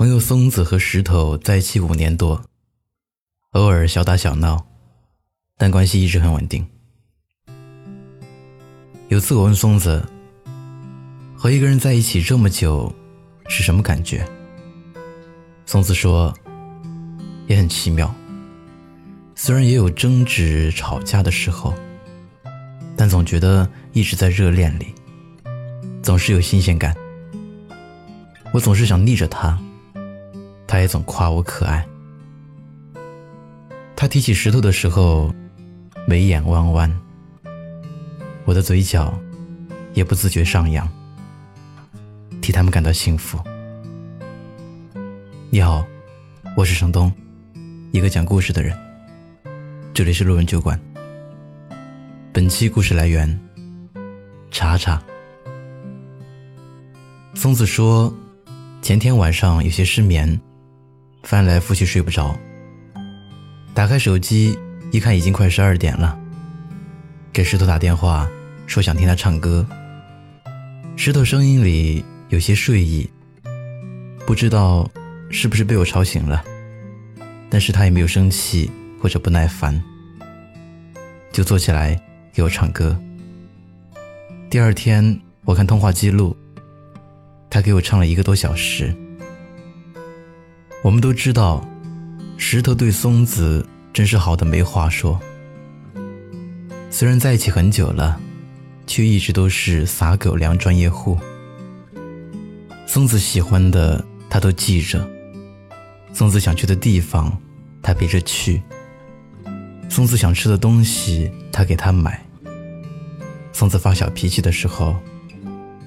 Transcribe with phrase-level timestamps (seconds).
[0.00, 2.42] 朋友松子和石头在一起五年多，
[3.50, 4.64] 偶尔小打小闹，
[5.58, 6.66] 但关系一直很稳定。
[9.08, 10.02] 有次我问松子，
[11.36, 12.90] 和一个人在一起这么久，
[13.46, 14.26] 是什么感觉？
[15.66, 16.34] 松子说，
[17.46, 18.10] 也很奇妙。
[19.34, 21.74] 虽然也有争执、吵架的时候，
[22.96, 24.94] 但总觉得一直在热恋里，
[26.02, 26.96] 总是有新鲜感。
[28.50, 29.60] 我总是想腻着他。
[30.70, 31.84] 他也总夸我可爱。
[33.96, 35.34] 他提起石头的时候，
[36.06, 37.00] 眉眼弯弯，
[38.44, 39.12] 我的嘴角
[39.94, 40.88] 也不自觉上扬，
[42.40, 43.36] 替他们感到幸福。
[45.50, 45.84] 你好，
[46.56, 47.12] 我是程东，
[47.90, 48.78] 一个讲故事的人。
[49.92, 50.80] 这里是路人酒馆。
[52.32, 53.40] 本期故事来源：
[54.52, 55.02] 查查。
[57.34, 58.14] 松子说，
[58.80, 60.40] 前天晚上有些失眠。
[61.22, 62.36] 翻来覆去睡不着，
[63.74, 64.58] 打开手机
[64.90, 66.18] 一看，已经快十二点了。
[67.32, 68.28] 给石头打电话，
[68.66, 69.64] 说想听他唱歌。
[70.96, 73.08] 石头声音里有些睡意，
[74.26, 74.90] 不知道
[75.30, 76.44] 是不是被我吵醒了，
[77.48, 79.80] 但是他也没有生气或者不耐烦，
[81.30, 82.00] 就坐起来
[82.32, 82.98] 给我唱歌。
[84.50, 86.36] 第二天我看通话记录，
[87.48, 88.92] 他给我唱了一个多小时。
[90.82, 91.62] 我们都知道，
[92.38, 95.20] 石头对松子真是好的没话说。
[96.90, 98.18] 虽然在一起很久了，
[98.86, 101.18] 却一直都是撒狗粮专业户。
[102.86, 105.06] 松子喜欢的他都记着，
[106.14, 107.36] 松子想去的地方
[107.82, 108.62] 他陪着去，
[109.90, 112.24] 松子想吃的东西他给他买。
[113.52, 114.96] 松子发小脾气的时候，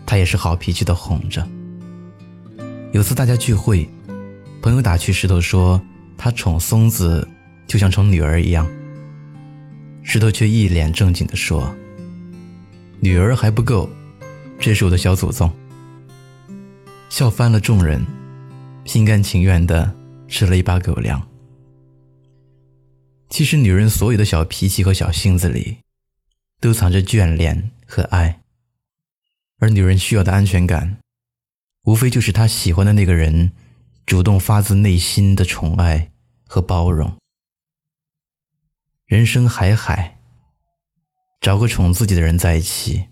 [0.06, 1.46] 他也是好脾气的哄着。
[2.92, 3.90] 有次大家聚会。
[4.64, 5.80] 朋友打趣石头说
[6.18, 7.28] ：“他宠松子，
[7.68, 8.66] 就像宠女儿一样。”
[10.04, 11.76] 石头却一脸正经地说
[13.02, 13.90] ：“女儿还不够，
[14.58, 15.52] 这是我的小祖宗。”
[17.12, 18.06] 笑翻了众人，
[18.86, 19.94] 心甘情愿地
[20.30, 21.22] 吃了一把狗粮。
[23.30, 25.80] 其实，女人所有的小脾气和小性子里，
[26.62, 28.40] 都藏着眷恋和爱。
[29.60, 31.00] 而女人需要的安全感，
[31.84, 33.52] 无非就是她喜欢的那个人。
[34.06, 36.12] 主动发自内心的宠爱
[36.46, 37.16] 和包容。
[39.06, 40.20] 人生海海，
[41.40, 43.06] 找个宠自己的人在一起，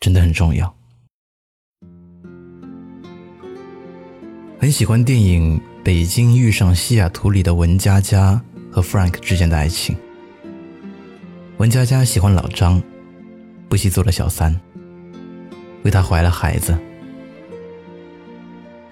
[0.00, 0.76] 真的很重要。
[4.58, 9.96] 很喜欢电影《北京遇上西雅图》里的文佳佳和 Frank 之间的爱情。
[11.58, 12.82] 文佳佳喜欢老张，
[13.68, 14.60] 不惜做了小三，
[15.84, 16.78] 为他怀了孩子。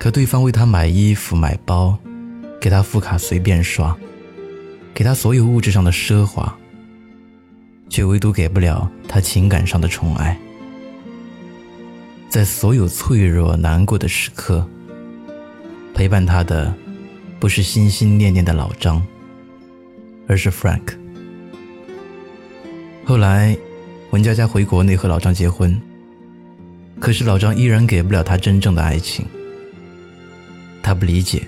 [0.00, 1.94] 可对方为他买衣服、买包，
[2.58, 3.94] 给他副卡随便刷，
[4.94, 6.56] 给他所有物质上的奢华，
[7.90, 10.40] 却唯独给不了他情感上的宠爱。
[12.30, 14.66] 在所有脆弱、难过的时刻，
[15.92, 16.74] 陪伴他的
[17.38, 19.06] 不是心心念念的老张，
[20.26, 20.94] 而是 Frank。
[23.04, 23.54] 后来，
[24.12, 25.78] 文佳佳回国内和老张结婚，
[26.98, 29.26] 可是老张依然给不了她真正的爱情。
[30.90, 31.46] 他不理解，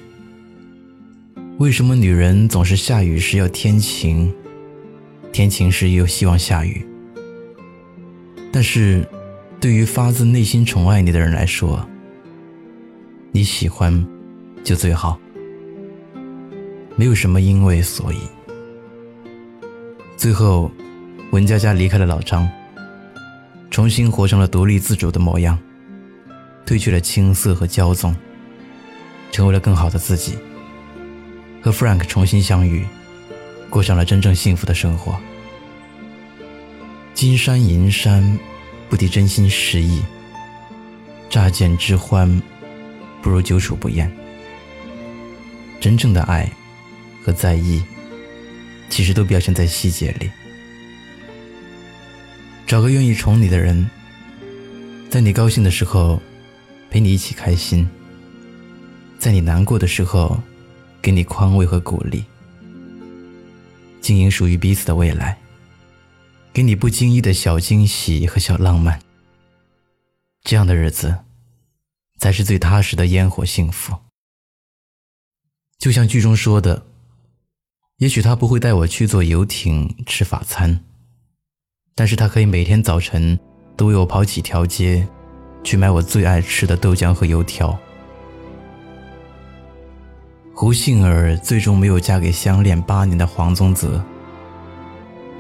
[1.59, 4.33] 为什么女人总是下雨时要天晴，
[5.33, 6.87] 天晴时又希望下雨。
[8.53, 9.05] 但是，
[9.61, 11.85] 对于发自内心宠爱你的人来说，
[13.33, 14.07] 你喜欢
[14.63, 15.19] 就最好，
[16.95, 18.19] 没有什么因为所以。
[20.17, 20.71] 最后，
[21.33, 22.49] 文佳佳离开了老张，
[23.73, 25.59] 重新活成了独立自主的模样，
[26.65, 28.15] 褪去了青涩和骄纵。
[29.33, 30.39] 成为了更好的自己，
[31.61, 32.87] 和 Frank 重新相遇，
[33.69, 35.19] 过上了真正幸福的生活。
[37.15, 38.39] 金山银山，
[38.89, 40.03] 不敌真心实意。
[41.31, 42.43] 乍见之欢，
[43.23, 44.15] 不如久处不厌。
[45.81, 46.49] 真正的爱
[47.25, 47.83] 和在意，
[48.91, 50.31] 其实都表现在细节里。
[52.67, 53.89] 找个愿意宠你的人，
[55.09, 56.21] 在你高兴的时候，
[56.91, 57.89] 陪你一起开心。
[59.23, 60.43] 在你难过的时候，
[61.01, 62.25] 给你宽慰和鼓励，
[64.01, 65.39] 经营属于彼此的未来，
[66.53, 69.01] 给你不经意的小惊喜和小浪漫。
[70.43, 71.19] 这样的日子，
[72.19, 73.97] 才是最踏实的烟火幸福。
[75.79, 76.85] 就像剧中说的，
[77.99, 80.85] 也许他不会带我去坐游艇吃法餐，
[81.95, 83.39] 但是他可以每天早晨
[83.77, 85.07] 都为我跑几条街，
[85.63, 87.79] 去买我最爱吃的豆浆和油条。
[90.55, 94.05] 胡杏儿最终没有嫁给相恋八年的黄宗泽，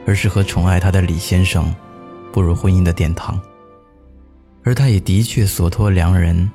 [0.07, 1.73] 而是和宠爱她的李先生
[2.33, 3.41] 步入婚姻的殿堂。
[4.65, 6.51] 而他也的确所托良人，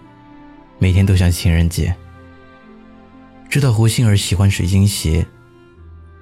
[0.80, 1.94] 每天都像情人节。
[3.50, 5.26] 知道胡杏儿喜欢水晶鞋，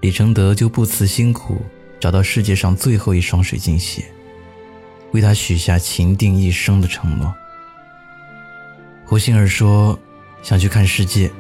[0.01, 1.61] 李承德就不辞辛苦
[1.99, 4.03] 找到世界上最后一双水晶鞋，
[5.11, 7.33] 为她许下情定一生的承诺。
[9.05, 9.97] 胡杏儿说
[10.41, 11.31] 想去看世界，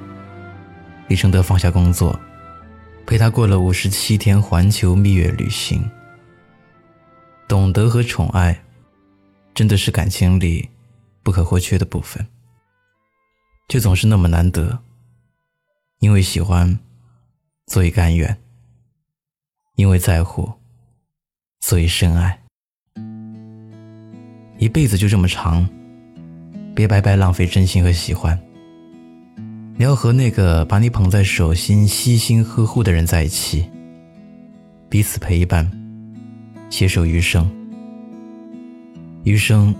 [1.07, 2.19] 李承德放下工作，
[3.05, 5.89] 陪她过了五十七天环球蜜月旅行。
[7.47, 8.63] 懂得和宠爱，
[9.53, 10.67] 真的是感情里
[11.21, 12.25] 不可或缺的部分，
[13.69, 14.79] 却总是那么难得。
[15.99, 16.77] 因为喜欢，
[17.67, 18.35] 所以甘愿；
[19.75, 20.51] 因为在乎，
[21.61, 22.41] 所以深爱。
[24.57, 25.67] 一辈子就这么长，
[26.75, 28.39] 别白白浪费真心和喜欢。
[29.77, 33.65] 你要和那个把你捧在手心、悉心呵护的人在一起，
[34.89, 35.69] 彼此陪伴，
[36.69, 37.49] 携手余生。
[39.23, 39.75] 余生，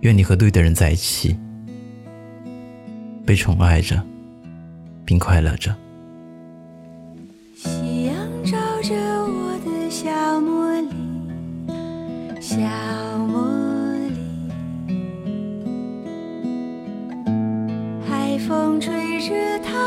[0.00, 1.36] 愿你和对的人在一起，
[3.26, 4.02] 被宠爱着。
[5.08, 5.74] 并快乐着。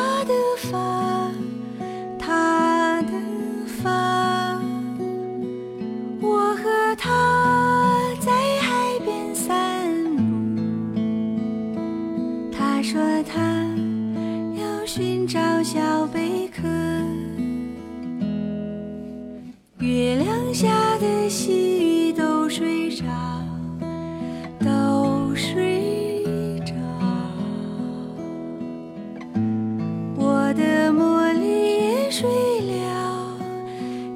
[0.02, 1.32] 他的发，
[2.18, 3.12] 他的
[3.68, 4.60] 发。
[6.20, 7.08] 我和他
[8.20, 8.32] 在
[8.62, 9.94] 海边散
[10.96, 11.02] 步，
[12.52, 13.40] 他说他
[14.60, 14.86] 要。
[14.88, 16.68] 寻找小贝壳，
[32.22, 32.30] 睡
[32.62, 33.36] 了，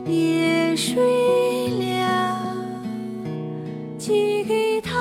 [0.06, 1.02] 也睡
[1.70, 2.38] 了，
[3.98, 4.94] 寄给他。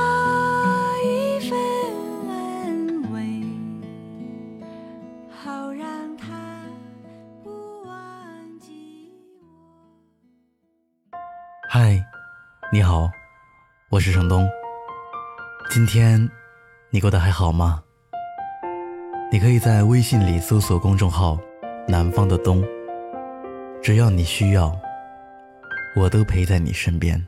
[11.68, 12.02] 嗨，
[12.72, 13.10] 你好，
[13.90, 14.48] 我是程东。
[15.68, 16.26] 今天
[16.88, 17.82] 你过得还好吗？
[19.30, 21.38] 你可以在微信里搜索公众号
[21.86, 22.64] “南方的冬”，
[23.84, 24.75] 只要你需要，
[25.94, 27.22] 我都陪在你身边。